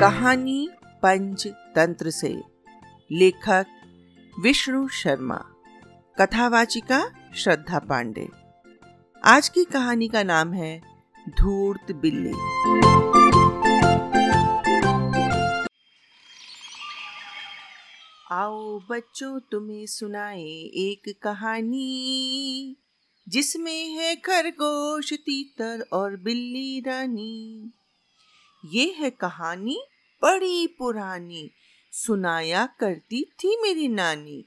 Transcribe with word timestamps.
कहानी 0.00 0.68
पंच 1.02 1.46
तंत्र 1.46 2.10
से। 2.10 2.42
लेखक 3.12 3.66
विष्णु 4.40 4.88
शर्मा। 4.88 5.44
कथावाचिका 6.20 7.10
श्रद्धा 7.36 7.78
पांडे। 7.78 8.28
आज 9.24 9.48
की 9.48 9.64
कहानी 9.64 10.08
का 10.08 10.22
नाम 10.22 10.52
है 10.52 10.80
धूर्त 11.28 11.92
बिल्ली। 11.92 12.32
आओ 18.30 18.80
बच्चों, 18.90 19.40
तुम्हें 19.40 19.86
सुनाए 19.86 20.44
एक 20.60 21.14
कहानी, 21.22 22.76
जिसमें 23.28 23.88
है 23.88 24.16
खरगोश, 24.16 25.12
तीतर 25.12 25.84
और 25.92 26.16
बिल्ली 26.16 26.80
रानी। 26.80 27.72
ये 28.64 28.94
है 28.98 29.10
कहानी 29.10 29.78
बड़ी 30.22 30.66
पुरानी। 30.66 31.50
सुनाया 31.92 32.66
करती 32.80 33.22
थी 33.24 33.56
मेरी 33.62 33.88
नानी। 33.88 34.44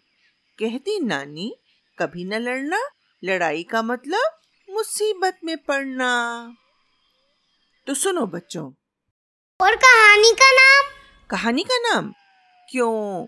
कहती 0.60 1.00
नानी 1.00 1.56
कभी 1.98 2.24
न 2.24 2.34
लड़ना। 2.34 2.80
लड़ाई 3.24 3.64
का 3.64 3.82
मतलब 3.82 4.40
मुसीबत 4.70 5.40
में 5.44 5.58
पड़ना। 5.58 6.12
तो 7.88 7.94
सुनो 7.94 8.26
बच्चों। 8.26 8.66
और 9.60 9.76
कहानी 9.76 10.32
का 10.32 10.52
नाम? 10.52 10.92
कहानी 11.30 11.64
का 11.64 11.78
नाम? 11.78 12.14
क्यों? 12.70 13.28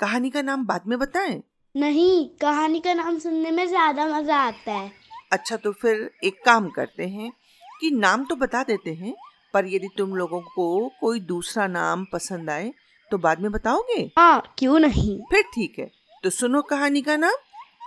कहानी 0.00 0.30
का 0.30 0.42
नाम 0.42 0.66
बाद 0.66 0.86
में 0.86 0.98
बताएँ। 0.98 1.42
नहीं 1.76 2.28
कहानी 2.38 2.80
का 2.80 2.94
नाम 2.94 3.18
सुनने 3.18 3.50
में 3.50 3.66
ज़्यादा 3.68 4.06
मज़ा 4.06 4.36
आता 4.36 4.72
है। 4.72 4.92
अच्छा 5.32 5.56
तो 5.56 5.72
फिर 5.72 6.10
एक 6.24 6.44
काम 6.44 6.68
करते 6.70 7.06
हैं 7.06 7.32
कि 7.80 7.90
नाम 7.90 8.24
तो 8.24 8.36
बता 8.36 8.62
देते 8.62 8.94
हैं। 8.94 9.14
पर 9.54 9.66
यदि 9.66 9.88
तुम 9.98 10.14
लोगों 10.16 10.40
को 10.48 10.88
कोई 11.00 11.20
दूसरा 11.22 11.66
नाम 11.68 12.04
पसंद 12.12 12.50
आए 12.50 12.72
तो 13.10 13.18
बाद 13.18 13.40
में 13.40 13.50
बताओगे? 13.52 14.00
हाँ 14.18 14.54
क्यों 14.58 14.78
नहीं? 14.78 15.18
फिर 15.30 15.42
ठीक 15.54 15.78
है 15.78 15.90
तो 16.24 16.30
सुनो 16.30 16.62
कहानी 16.62 17.02
का 17.02 17.16
नाम 17.16 17.34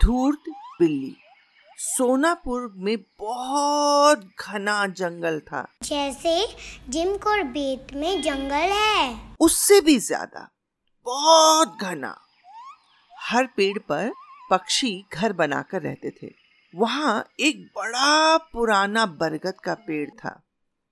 धूर्त 0.04 0.50
बिल्ली। 0.80 1.16
सोनापुर 1.78 2.72
में 2.78 2.98
बहुत 3.20 4.22
घना 4.42 4.86
जंगल 4.90 5.40
था। 5.40 5.66
जैसे 5.84 6.36
जिम 6.90 7.16
कोरबेट 7.18 7.94
में 7.94 8.22
जंगल 8.22 8.72
है। 8.74 9.16
उससे 9.40 9.80
भी 9.82 9.98
ज़्यादा 10.00 10.48
बहुत 11.08 11.78
घना। 11.82 12.16
हर 13.14 13.48
पेड़ 13.58 13.78
पर 13.80 14.12
पक्षी 14.52 14.94
घर 15.14 15.34
बनाकर 15.34 15.82
रहते 15.82 16.10
थे। 16.22 16.32
वहाँ 16.74 17.24
एक 17.40 17.66
बड़ा 17.76 18.38
पुराना 18.54 19.06
बरगद 19.20 19.60
का 19.64 19.74
पेड़ 19.88 20.10
था। 20.10 20.42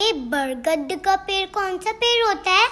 ये 0.04 0.14
बरगद 0.14 1.02
का 1.06 1.16
पेड़ 1.16 1.50
कौन 1.50 1.78
सा 1.78 1.92
पेड़ 1.92 2.28
होता 2.28 2.52
है? 2.52 2.70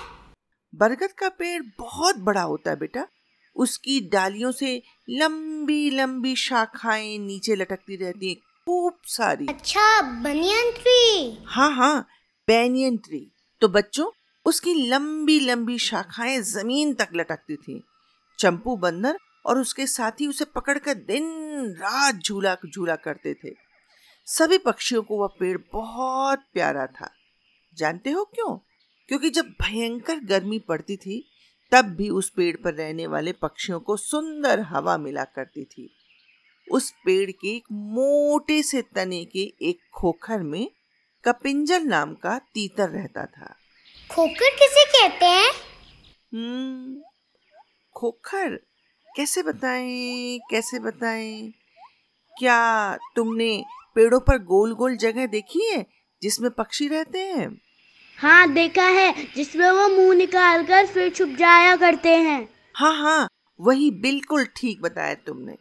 बरगद 0.75 1.11
का 1.11 1.29
पेड़ 1.29 1.63
बहुत 1.79 2.15
बड़ा 2.17 2.41
होता 2.41 2.71
है 2.71 2.75
बेटा। 2.75 3.07
उसकी 3.55 4.09
डालियों 4.09 4.51
से 4.51 4.83
लंबी 5.09 5.89
लंबी 5.89 6.35
शाखाएँ 6.35 7.17
नीचे 7.17 7.55
लटकती 7.55 7.95
रहती 7.95 8.29
हैं 8.29 8.35
खूब 8.35 8.97
सारी। 9.05 9.47
अच्छा 9.47 10.01
बनियन 10.01 10.71
ट्री। 10.71 11.37
हाँ 11.47 11.75
हाँ 11.75 12.07
बैनियन 12.47 12.97
ट्री। 12.97 13.31
तो 13.61 13.67
बच्चों 13.67 14.11
उसकी 14.45 14.73
लंबी 14.73 15.39
लंबी 15.39 15.77
शाखाएँ 15.77 16.41
ज़मीन 16.41 16.93
तक 16.93 17.07
लटकती 17.15 17.55
थी। 17.55 17.83
चंपू 18.39 18.75
बंदर 18.75 19.17
और 19.45 19.59
उसके 19.59 19.87
साथी 19.87 20.27
उसे 20.27 20.45
पकड़कर 20.45 20.93
दिन 20.93 21.25
रात 21.79 22.15
झूला 22.15 22.57
झूला 22.75 22.95
करते 22.95 23.33
थे। 23.33 23.55
सभी 24.25 24.57
पक्षियों 24.57 25.03
को 25.03 25.21
वह 25.21 25.27
पेड़ 25.39 25.57
बहुत 25.73 26.39
प्यारा 26.53 26.85
था। 26.85 27.11
जानते 27.73 28.09
हो 28.09 28.25
क्यों? 28.25 28.57
क्योंकि 29.07 29.29
जब 29.29 29.45
भयंकर 29.45 30.19
गर्मी 30.19 30.59
पड़ती 30.59 30.97
थी 30.97 31.27
तब 31.71 31.85
भी 31.85 32.09
उस 32.09 32.29
पेड़ 32.29 32.57
पर 32.57 32.73
रहने 32.73 33.07
वाले 33.07 33.31
पक्षियों 33.31 33.79
को 33.79 33.97
सुंदर 33.97 34.59
हवा 34.59 34.97
मिला 34.97 35.23
करती 35.23 35.63
थी। 35.65 35.95
उस 36.71 36.91
पेड़ 37.05 37.31
के 37.31 37.55
एक 37.55 37.63
मोटे 37.71 38.63
से 38.63 38.81
तने 38.81 39.25
के 39.25 39.53
एक 39.61 39.79
खोखर 39.93 40.39
में 40.39 40.71
कपिंजल 41.25 41.83
नाम 41.83 42.13
का 42.13 42.39
तीतर 42.39 42.89
रहता 42.89 43.25
था। 43.25 43.55
खोखर 44.11 44.49
किसे 44.49 44.85
कहते 44.85 45.25
हैं? 45.25 45.51
हम्म 46.33 47.01
खोखर? 47.95 48.59
कैसे 49.15 49.43
बताएँ 49.43 50.39
कैसे 50.51 50.79
बताएँ? 50.79 51.53
क्या 52.39 52.97
तुमने 53.15 53.63
पेड़ों 53.95 54.19
पर 54.19 54.37
गोल 54.37 54.73
गोल 54.73 54.97
जगह 54.97 55.25
देखी 55.25 55.65
है? 55.65 56.00
जिसमें 56.23 56.49
पक्षी 56.51 56.87
रहते 56.87 57.19
हैं। 57.19 57.49
हाँ 58.17 58.53
देखा 58.53 58.83
है 58.83 59.13
जिसमें 59.35 59.69
वो 59.71 59.87
मुँह 59.87 60.15
निकाल 60.15 60.63
कर 60.63 60.85
फिर 60.85 61.09
छुप 61.09 61.29
जाया 61.29 61.75
करते 61.75 62.09
हैं। 62.09 62.47
हाँ 62.75 62.93
हाँ 62.97 63.27
वही 63.59 63.89
बिल्कुल 63.91 64.45
ठीक 64.55 64.81
बताया 64.81 65.13
तुमने। 65.13 65.55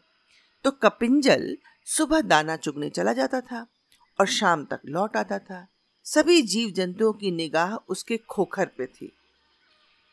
तो 0.65 0.71
कपिंजल 0.71 1.57
सुबह 1.87 2.21
दाना 2.21 2.57
चुगने 2.57 2.91
चला 2.91 3.13
जाता 3.13 3.41
था 3.41 3.67
और 4.19 4.27
शाम 4.27 4.65
तक 4.65 4.81
लौट 4.87 5.17
आता 5.17 5.39
था। 5.39 5.67
सभी 6.07 6.43
जीव 6.43 6.71
जंतुओं 6.71 7.13
की 7.13 7.31
निगाह 7.31 7.75
उसके 7.89 8.17
खोखर 8.17 8.67
पे 8.67 8.87
थी। 8.87 9.13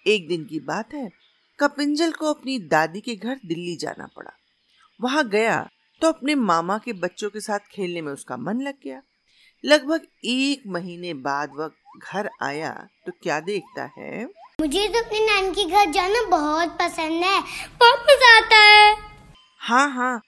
एक 0.06 0.28
दिन 0.28 0.44
की 0.46 0.60
बात 0.60 0.94
है 0.94 1.10
कपिंजल 1.60 2.12
को 2.12 2.34
अपनी 2.34 2.58
दादी 2.60 3.02
के 3.02 3.16
घर 3.16 3.40
दिल्ली 3.46 3.76
जाना 3.76 4.08
पड़ा। 4.18 4.32
वहाँ 5.00 5.28
गया 5.30 5.70
तो 6.02 6.08
अपने 6.08 6.36
मामा 6.36 6.78
के 6.78 6.94
बच्चों 6.94 7.30
के 7.30 7.40
साथ 7.40 7.60
खेलने 7.72 8.02
में 8.02 8.12
उसका 8.14 8.38
मन 8.38 8.62
लग 8.62 8.76
गया। 8.84 9.02
लगभग 9.64 10.02
एक 10.26 10.64
महीने 10.68 11.14
बाद 11.14 11.52
वह 11.56 11.70
घर 12.04 12.30
आया 12.42 12.72
तो 13.06 13.12
क्या 13.24 13.40
देखता 13.40 13.90
है? 13.98 14.26
मुझे 14.62 14.88
तो 14.88 15.00
अपने 15.00 15.20
नानी 15.20 15.50
के 15.52 15.64
घर 15.66 15.92
जाना 15.92 16.22
बहुत 16.30 16.78
पसंद 16.80 17.24
है। 17.24 17.42
बहुत 17.80 18.06
मज़ा 18.10 18.36
आता 18.38 18.58
है। 18.58 18.96
हाँ 19.62 19.90
हाँ। 19.92 20.22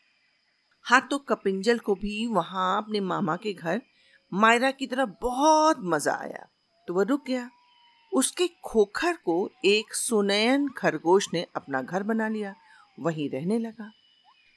हाँ 0.86 1.02
तो 1.02 1.18
कपिंजल 1.20 1.78
को 1.78 1.96
भी 1.96 2.26
वहाँ 2.28 2.78
अपने 2.78 3.00
मामा 3.00 3.36
के 3.36 3.54
घर 3.54 3.82
मायरा 4.32 4.72
की 4.72 4.88
तरह 4.88 5.06
बहुत 5.22 5.78
मज़ा 5.86 6.14
आया। 6.14 6.46
तो 6.88 6.94
वह 6.94 7.04
रुक 7.04 7.26
गया। 7.28 7.50
उसके 8.12 8.48
खोखर 8.66 9.14
को 9.26 9.50
एक 9.66 9.94
सुनयन 9.96 10.68
खरगोश 10.78 11.28
ने 11.34 11.46
अपना 11.56 11.82
घर 11.82 12.04
बना 12.04 12.28
लिया। 12.28 12.56
वहीं 13.00 13.30
रहने 13.30 13.60
लगा। 13.60 13.92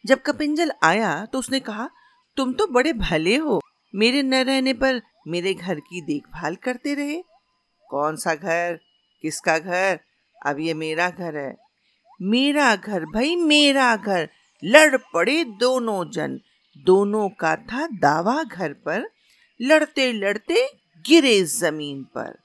जब 0.05 0.23
कपिंजल 0.23 0.73
आया 0.85 1.25
तो 1.25 1.39
उसने 1.39 1.61
कहा 1.61 1.89
तुम 2.37 2.53
तो 2.53 2.67
बड़े 2.67 2.93
भले 2.93 3.37
हो। 3.37 3.61
मेरे 3.95 4.23
न 4.23 4.35
रहने 4.35 4.73
पर 4.73 5.03
मेरे 5.29 5.55
घर 5.55 5.81
की 5.81 6.01
देखभाल 6.01 6.57
करते 6.57 6.95
रहे। 6.95 7.23
कौन 7.89 8.17
सा 8.17 8.35
घर? 8.35 8.81
किसका 9.23 9.59
घर? 9.59 10.01
अब 10.47 10.61
ये 10.61 10.75
मेरा 10.75 11.11
घर 11.11 11.37
है। 11.37 11.57
मेरा 12.23 12.77
घर 12.77 13.05
भाई, 13.05 13.37
मेरा 13.37 13.97
घर। 13.97 14.29
लड़ 14.65 14.97
पड़े 14.97 15.45
दोनों 15.45 16.11
जन। 16.11 16.41
दोनों 16.79 17.29
का 17.29 17.57
था 17.57 17.87
दावा 17.87 18.43
घर 18.43 18.73
पर। 18.73 19.11
लड़ते 19.61 20.13
लड़ते 20.13 20.69
गिरे 21.07 21.43
ज़मीन 21.43 22.03
पर। 22.03 22.39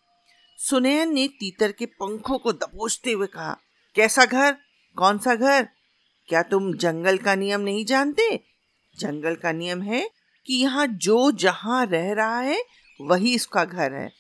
सुनैन 0.58 1.14
ने 1.14 1.28
तीतर 1.28 1.72
के 1.72 1.86
पंखों 1.86 2.40
को 2.40 2.52
दबोचते 2.52 3.12
हुए 3.12 3.28
कहा, 3.28 3.58
कैसा 3.96 4.26
घर? 4.26 4.58
कौन 4.98 5.18
सा 5.18 5.36
घर? 5.36 5.68
क्या 6.28 6.44
तुम 6.44 6.74
जंगल 6.74 7.18
का 7.18 7.36
नियम 7.36 7.62
नहीं 7.62 7.86
जानते? 7.86 8.44
जंगल 9.00 9.36
का 9.36 9.52
नियम 9.52 9.82
है 9.82 10.17
कि 10.48 10.54
यहाँ 10.54 10.88
जो 10.88 11.32
जहाँ 11.32 11.86
रह 11.86 12.14
रहा 12.14 12.40
है, 12.40 12.64
वही 13.00 13.34
इसका 13.36 13.66
घर 13.66 13.94
है। 13.94 14.12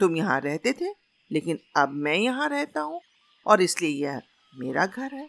तुम 0.00 0.16
यहाँ 0.16 0.40
रहते 0.40 0.72
थे, 0.72 0.90
लेकिन 1.30 1.58
अब 1.76 1.92
मैं 1.94 2.16
यहाँ 2.16 2.48
रहता 2.48 2.80
हूँ, 2.80 3.00
और 3.46 3.62
इसलिए 3.62 4.04
यह 4.04 4.20
मेरा 4.52 4.86
घर 4.86 5.14
है। 5.14 5.26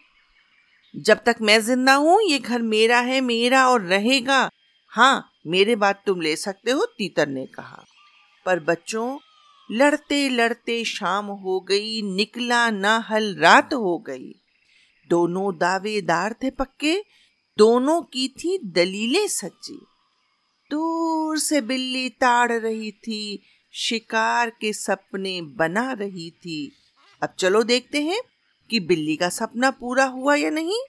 जब 0.95 1.17
तक 1.25 1.35
मैं 1.41 1.59
ज़िंदा 1.61 1.93
हूँ, 1.95 2.21
ये 2.23 2.39
घर 2.39 2.61
मेरा 2.61 2.99
है, 2.99 3.21
मेरा 3.21 3.67
और 3.67 3.81
रहेगा। 3.81 4.49
हाँ 4.93 5.31
मेरे 5.47 5.75
बात 5.75 6.03
तुम 6.05 6.21
ले 6.21 6.35
सकते 6.35 6.71
हो, 6.71 6.85
तीतर 6.85 7.27
ने 7.27 7.45
कहा। 7.45 7.83
पर 8.45 8.59
बच्चों 8.59 9.17
लड़ते 9.69 10.29
लड़ते 10.29 10.83
शाम 10.85 11.25
हो 11.25 11.59
गई, 11.59 12.01
निकला 12.15 12.69
ना 12.69 12.97
हल, 13.09 13.35
रात 13.35 13.73
हो 13.73 13.97
गई। 13.97 14.33
दोनों 15.09 15.57
दावेदार 15.57 16.35
थे 16.43 16.49
पक्के, 16.49 16.95
दोनों 17.57 18.01
की 18.01 18.27
थी 18.27 18.57
दलीलें 18.65 19.27
सच्ची। 19.27 19.79
दूर 20.71 21.37
से 21.39 21.61
बिल्ली 21.61 22.09
ताड़ 22.09 22.51
रही 22.51 22.91
थी, 22.91 23.41
शिकार 23.73 24.49
के 24.49 24.73
सपने 24.73 25.41
बना 25.41 25.91
रही 25.93 26.29
थी। 26.31 26.71
अब 27.21 27.33
चलो 27.39 27.63
देखते 27.63 28.01
हैं 28.03 28.21
कि 28.69 28.79
बिल्ली 28.79 29.15
का 29.15 29.29
सपना 29.29 29.71
पूरा 29.71 30.05
हुआ 30.05 30.35
या 30.35 30.49
नहीं। 30.49 30.79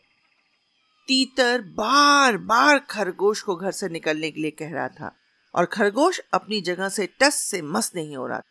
तीतर 1.09 1.63
बार 1.63 2.37
बार 2.37 2.79
खरगोश 2.79 3.41
को 3.41 3.57
घर 3.57 3.71
से 3.71 3.89
निकलने 3.89 4.31
के 4.31 4.41
लिए 4.41 4.51
कह 4.51 4.73
रहा 4.73 4.89
था 4.89 5.13
और 5.55 5.65
खरगोश 5.65 6.21
अपनी 6.35 6.61
जगह 6.61 6.89
से 6.89 7.09
टस 7.21 7.35
से 7.35 7.63
मस 7.63 7.93
नहीं 7.97 8.17
हो 8.17 8.27
रहा 8.27 8.43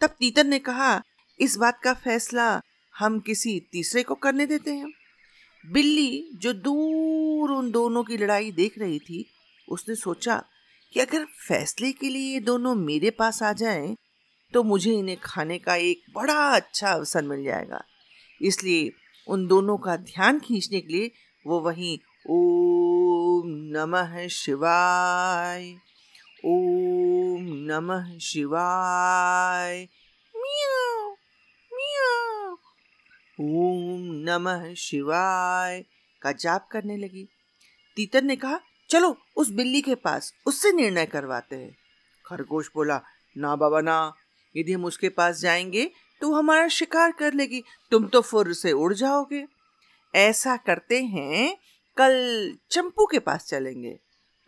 तब 0.00 0.10
तीतर 0.18 0.44
ने 0.44 0.58
कहा, 0.58 1.02
इस 1.40 1.56
बात 1.56 1.80
का 1.82 1.94
फैसला 1.94 2.60
हम 2.94 3.18
किसी 3.20 3.60
तीसरे 3.72 4.02
को 4.02 4.14
करने 4.14 4.46
देते 4.46 4.74
हैं। 4.74 4.92
बिल्ली, 5.64 6.30
जो 6.34 6.52
दूर 6.52 7.50
उन 7.50 7.70
दोनों 7.70 8.04
की 8.04 8.16
लड़ाई 8.16 8.52
देख 8.52 8.78
रही 8.78 8.98
थी 8.98 9.26
उसने 9.68 9.94
सोचा 9.94 10.42
कि 10.92 11.00
अगर 11.00 11.24
फैसले 11.48 11.92
के 11.92 12.08
लिए 12.08 12.32
ये 12.32 12.40
दोनों 12.40 12.74
मेरे 12.74 13.10
पास 13.10 13.42
आ 13.42 13.52
जाएँ 13.52 13.96
तो 14.54 14.62
मुझे 14.62 14.92
इन्हें 14.92 15.16
खाने 15.22 15.58
का 15.58 15.74
एक 15.74 16.02
बड़ा 16.14 16.38
अच्छा 16.56 16.90
अवसर 16.90 17.22
मिल 17.22 17.44
जाएगा। 17.44 17.82
इसलिए 18.42 18.90
उन 19.28 19.46
दोनों 19.46 19.76
का 19.78 19.96
ध्यान 19.96 20.38
खींचने 20.40 20.80
के 20.80 20.92
लिए 20.92 21.10
वो 21.46 21.60
वहीं 21.60 21.98
ओम 22.30 23.48
नमः 23.76 24.26
शिवाय, 24.28 25.70
ओम 26.44 27.46
नमः 27.70 28.18
शिवाय 28.18 29.88
ओम 33.40 34.00
नमः 34.26 34.74
शिवाय 34.74 35.84
का 36.22 36.32
जाप 36.32 36.68
करने 36.72 36.96
लगी। 36.96 37.28
तीतर 37.96 38.22
ने 38.22 38.36
कहा 38.36 38.58
चलो, 38.90 39.16
उस 39.36 39.50
बिल्ली 39.50 39.80
के 39.82 39.94
पास 39.94 40.32
उससे 40.46 40.72
निर्णय 40.72 41.06
करवाते 41.06 41.56
हैं। 41.56 41.76
खरगोश 42.24 42.70
बोला, 42.74 43.00
ना 43.36 43.54
बाबा, 43.56 43.80
ना। 43.80 44.14
यदि 44.54 44.72
हम 44.72 44.84
उसके 44.84 45.08
पास 45.08 45.40
जाएँगे 45.40 45.90
तो 46.20 46.32
हमारा 46.34 46.68
शिकार 46.68 47.12
कर 47.12 47.32
लेगी। 47.32 47.62
तुम 47.90 48.06
तो 48.06 48.20
फुर 48.20 48.52
से 48.54 48.72
उड़ 48.72 48.92
जाओगे। 48.94 49.44
ऐसा 50.14 50.56
करते 50.56 51.02
हैं, 51.02 51.56
कल 51.96 52.56
चंपू 52.70 53.06
के 53.06 53.18
पास 53.18 53.46
चलेंगे। 53.46 53.98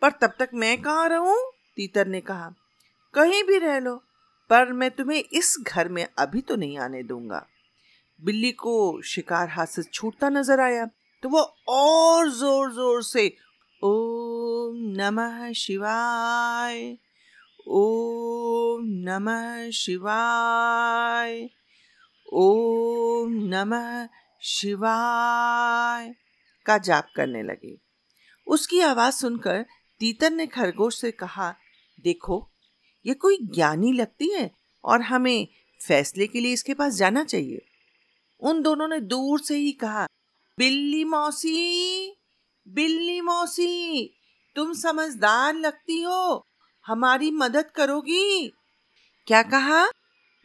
पर 0.01 0.11
तब 0.11 0.33
तक 0.39 0.49
मैं 0.53 0.81
कहाँ 0.81 1.07
रहूँ? 1.09 1.37
तीतर 1.75 2.07
ने 2.07 2.21
कहा, 2.21 2.49
कहीं 3.13 3.43
भी 3.43 3.57
रह 3.57 3.79
लो, 3.79 3.95
पर 4.49 4.71
मैं 4.73 4.89
तुम्हें 4.91 5.23
इस 5.23 5.55
घर 5.61 5.89
में 5.89 6.05
अभी 6.19 6.41
तो 6.41 6.55
नहीं 6.55 6.77
आने 6.77 7.03
दूँगा। 7.03 7.45
बिल्ली 8.19 8.51
को 8.51 9.01
शिकार 9.01 9.49
हाथ 9.49 9.65
से 9.65 9.83
छूटता 9.83 10.29
नज़र 10.29 10.59
आया 10.59 10.85
तो 11.23 11.29
वो 11.29 11.41
और 11.67 12.29
ज़ोर 12.29 12.71
ज़ोर 12.71 13.03
से 13.03 13.27
ओम 14.71 14.77
नमः 14.79 15.51
शिवाय। 15.51 16.97
ओम 17.67 18.81
नमः 18.83 19.71
शिवाय। 19.71 21.49
ओम 22.33 23.31
नमः 23.31 24.07
शिवाय। 24.41 26.15
का 26.65 26.77
जाप 26.77 27.07
करने 27.15 27.43
लगे। 27.43 27.77
उसकी 28.47 28.79
आवाज़ 28.79 29.13
सुनकर 29.13 29.65
तीतर 29.99 30.31
ने 30.31 30.47
खरगोश 30.47 31.01
से 31.01 31.11
कहा, 31.11 31.55
देखो, 31.99 32.51
ये 33.05 33.13
कोई 33.13 33.37
ज्ञानी 33.43 33.93
लगती 33.93 34.33
है 34.33 34.51
और 34.83 35.01
हमें 35.01 35.47
फैसले 35.87 36.27
के 36.27 36.39
लिए 36.39 36.53
इसके 36.53 36.73
पास 36.73 36.93
जाना 36.93 37.23
चाहिए। 37.23 37.65
उन 38.39 38.61
दोनों 38.61 38.87
ने 38.87 38.99
दूर 38.99 39.39
से 39.39 39.55
ही 39.55 39.71
कहा, 39.71 40.07
बिल्ली 40.57 41.03
मौसी 41.03 42.17
बिल्ली 42.67 43.21
मौसी 43.21 44.17
तुम 44.55 44.73
समझदार 44.73 45.55
लगती 45.55 46.01
हो। 46.01 46.47
हमारी 46.87 47.31
मदद 47.31 47.71
करोगी। 47.71 48.53
क्या 49.27 49.43
कहा? 49.43 49.87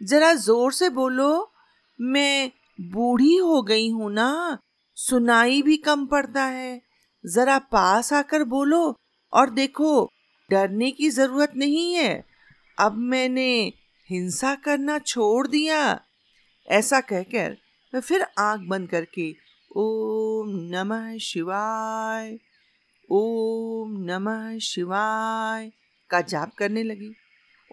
जरा 0.03 0.35
ज़ोर 0.35 0.73
से 0.73 0.91
बोलो। 0.91 1.53
मैं 2.01 2.51
बूढ़ी 2.81 3.37
हो 3.37 3.63
गई 3.63 3.91
हूँ 3.91 4.13
ना। 4.13 4.59
सुनाई 4.95 5.63
भी 5.63 5.77
कम 5.77 6.07
पड़ता 6.07 6.45
है। 6.45 6.83
जरा 7.27 7.59
पास 7.59 8.13
आकर 8.13 8.45
बोलो। 8.45 8.97
और 9.33 9.51
देखो, 9.51 10.11
डरने 10.51 10.91
की 10.91 11.11
ज़रूरत 11.11 11.53
नहीं 11.57 11.95
है। 11.95 12.27
अब 12.79 12.97
मैंने 12.97 13.73
हिंसा 14.11 14.55
करना 14.55 14.99
छोड़ 14.99 15.47
दिया। 15.47 16.01
ऐसा 16.69 17.01
कहकर 17.01 17.57
मैं 17.95 18.01
फिर 18.01 18.27
आँख 18.39 18.61
बंद 18.69 18.89
करके, 18.91 19.37
ओम 19.77 20.47
नमः 20.49 21.19
शिवाय। 21.19 22.39
ओम 23.11 23.97
नमः 24.05 24.59
शिवाय 24.59 25.73
का 26.11 26.21
जाप 26.21 26.55
करने 26.55 26.83
लगी। 26.83 27.15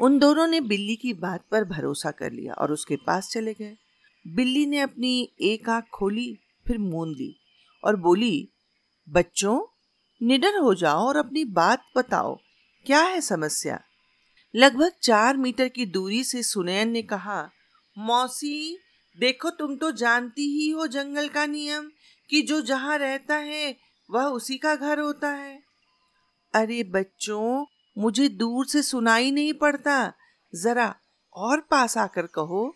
उन 0.01 0.19
दोनों 0.19 0.47
ने 0.47 0.62
बिल्ली 0.62 0.95
की 0.95 1.13
बात 1.13 1.44
पर 1.51 1.63
भरोसा 1.63 2.12
कर 2.12 2.31
लिया 2.31 2.53
और 2.53 2.71
उसके 2.71 2.95
पास 2.95 3.30
चले 3.30 3.53
गए। 3.53 3.77
बिल्ली 4.27 4.65
ने 4.65 4.80
अपनी 4.80 5.31
एक 5.41 5.69
आँख 5.69 5.85
खोली, 5.94 6.39
फिर 6.68 6.77
मूंद 6.77 7.15
ली 7.18 7.39
और 7.83 7.95
बोली, 7.95 8.50
बच्चों, 9.09 9.65
निडर 10.24 10.57
हो 10.57 10.74
जाओ 10.74 11.07
और 11.07 11.18
अपनी 11.18 11.45
बात 11.45 11.86
बताओ। 11.97 12.39
क्या 12.86 13.01
है 13.01 13.21
समस्या? 13.21 13.81
लगभग 14.56 14.91
चार 15.03 15.38
मीटर 15.38 15.68
की 15.68 15.86
दूरी 15.86 16.24
से 16.24 16.44
सुनैन 16.44 16.89
ने 16.89 17.01
कहा, 17.01 17.50
मौसी, 17.97 18.77
देखो 19.19 19.50
तुम 19.50 19.75
तो 19.75 19.91
जानती 19.91 20.41
ही 20.41 20.69
हो 20.69 20.88
जंगल 20.88 21.27
का 21.27 21.45
नियम 21.45 21.91
कि 22.29 22.41
जो 22.41 22.62
जहाँ 22.62 22.97
रहता 22.97 23.36
है 23.36 23.92
वह 24.13 24.24
उसी 24.24 24.57
का 24.57 24.75
घर 24.75 25.00
होता 25.00 25.30
है। 25.30 25.63
अरे 26.56 26.83
बच्चों, 26.83 27.65
मुझे 27.98 28.30
दूर 28.30 28.65
से 28.65 28.81
सुनाई 28.81 29.31
नहीं 29.31 29.54
पड़ता। 29.54 30.13
जरा 30.56 30.95
और 31.36 31.60
पास 31.60 31.98
आकर 31.98 32.21
कहो। 32.21 32.75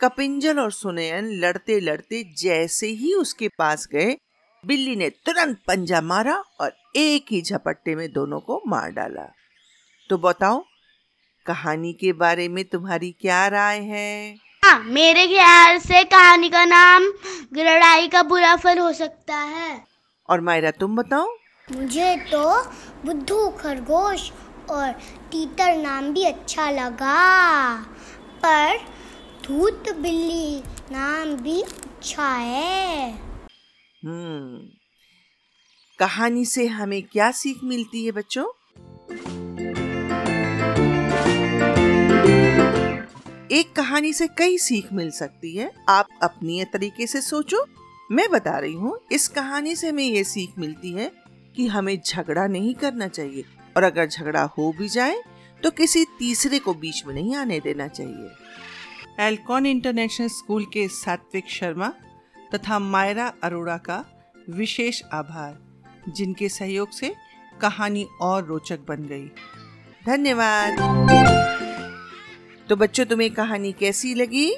कपिंजल 0.00 0.60
और 0.60 0.72
सुनयन 0.72 1.24
लड़ते 1.24 1.80
लड़ते 1.80 2.34
जैसे 2.38 2.86
ही 2.86 3.14
उसके 3.14 3.48
पास 3.48 3.88
गए, 3.92 4.16
बिल्ली 4.66 4.96
ने 4.96 5.10
तुरंत 5.10 5.58
पंजा 5.66 6.00
मारा 6.00 6.44
और 6.60 6.76
एक 6.96 7.26
ही 7.30 7.42
झपट्टे 7.42 7.94
में 7.94 8.12
दोनों 8.12 8.40
को 8.40 8.62
मार 8.66 8.90
डाला। 8.90 9.32
तो 10.10 10.18
बताओ, 10.18 10.64
कहानी 11.46 11.92
के 11.92 12.12
बारे 12.12 12.48
में 12.48 12.64
तुम्हारी 12.64 13.12
क्या 13.12 13.48
राय 13.48 13.78
है? 13.78 14.36
हाँ 14.64 14.78
मेरे 14.80 15.26
ख्याल 15.26 15.78
से 15.78 16.04
कहानी 16.04 16.48
का 16.48 16.64
नाम, 16.64 17.02
लड़ाई 17.54 18.08
का 18.08 18.22
बुरा 18.22 18.56
फल 18.56 18.78
हो 18.78 18.92
सकता 18.92 19.36
है। 19.36 19.93
और 20.28 20.40
मायरा 20.40 20.70
तुम 20.70 20.96
बताओ? 20.96 21.28
मुझे 21.72 22.16
तो 22.16 22.64
बुद्धू 23.06 23.48
खरगोश 23.48 24.32
और 24.70 24.92
तीतर 25.32 25.76
नाम 25.76 26.12
भी 26.12 26.24
अच्छा 26.24 26.70
लगा 26.70 27.82
पर 28.44 28.78
धूत 29.44 29.82
बिल्ली 29.96 30.62
नाम 30.90 31.36
भी 31.36 31.62
अच्छा 31.62 32.34
है। 32.34 33.12
हम्म। 34.04 34.68
कहानी 35.98 36.44
से 36.44 36.66
हमें 36.66 37.02
क्या 37.02 37.30
सीख 37.30 37.60
मिलती 37.64 38.04
है 38.04 38.12
बच्चों? 38.12 38.46
एक 43.52 43.72
कहानी 43.76 44.12
से 44.12 44.26
कई 44.26 44.58
सीख 44.58 44.92
मिल 44.92 45.10
सकती 45.10 45.56
है। 45.56 45.72
आप 45.88 46.06
अपनी 46.22 46.64
तरीके 46.64 47.06
से 47.06 47.20
सोचो। 47.20 47.66
मैं 48.10 48.28
बता 48.30 48.58
रही 48.58 48.72
हूँ 48.72 48.98
इस 49.12 49.28
कहानी 49.28 49.74
से 49.76 49.88
हमें 49.88 50.04
ये 50.04 50.24
सीख 50.24 50.58
मिलती 50.58 50.92
है 50.92 51.10
कि 51.56 51.66
हमें 51.66 52.00
झगड़ा 52.06 52.46
नहीं 52.46 52.74
करना 52.74 53.08
चाहिए 53.08 53.44
और 53.76 53.82
अगर 53.82 54.06
झगड़ा 54.06 54.42
हो 54.58 54.72
भी 54.78 54.88
जाए 54.88 55.22
तो 55.62 55.70
किसी 55.70 56.04
तीसरे 56.18 56.58
को 56.58 56.74
बीच 56.74 57.02
में 57.06 57.14
नहीं 57.14 57.34
आने 57.34 57.60
देना 57.60 57.88
चाहिए। 57.88 59.24
एल्कॉन 59.26 59.66
इंटरनेशनल 59.66 60.28
स्कूल 60.28 60.64
के 60.64 60.88
सात्विक 60.88 61.48
शर्मा 61.48 61.88
तथा 62.54 62.78
मायरा 62.78 63.32
अरोड़ा 63.42 63.76
का 63.76 64.04
विशेष 64.50 65.02
आभार 65.12 65.58
जिनके 66.08 66.48
सहयोग 66.48 66.90
से 66.90 67.14
कहानी 67.60 68.06
और 68.20 68.44
रोचक 68.44 68.80
बन 68.88 69.06
गई। 69.06 69.26
धन्यवाद। 70.06 70.78
तो 72.68 72.76
बच्चों 72.76 73.04
तुम्हें 73.04 73.30
कहानी 73.30 73.72
कैसी 73.72 74.14
लगी? 74.14 74.50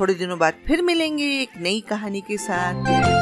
थोड़े 0.00 0.14
दिनों 0.14 0.38
बाद 0.38 0.54
फिर 0.66 0.82
मिलेंगे 0.82 1.24
एक 1.42 1.60
नई 1.60 1.80
कहानी 1.80 2.20
के 2.20 2.36
साथ। 2.36 3.13